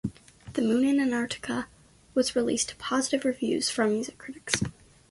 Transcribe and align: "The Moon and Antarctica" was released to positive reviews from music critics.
"The 0.53 0.63
Moon 0.63 0.99
and 0.99 1.13
Antarctica" 1.13 1.67
was 2.15 2.35
released 2.35 2.69
to 2.69 2.75
positive 2.77 3.23
reviews 3.23 3.69
from 3.69 3.93
music 3.93 4.17
critics. 4.17 4.63